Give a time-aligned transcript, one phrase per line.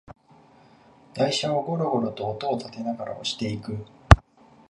[1.13, 3.85] 台車をゴロゴロと音をたてながら押していく